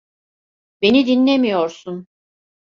[0.81, 2.07] Beni dinlemiyorsun.